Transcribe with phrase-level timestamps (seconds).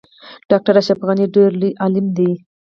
[0.49, 2.31] ډاکټر اشرف غنی ډیر لوی عالم دی